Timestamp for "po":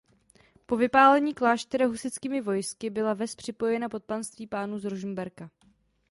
0.65-0.77